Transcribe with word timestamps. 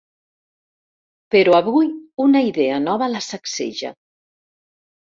Però 1.35 1.53
avui 1.59 1.91
una 2.27 2.43
idea 2.49 2.81
nova 2.89 3.13
la 3.17 3.25
sacseja. 3.31 3.97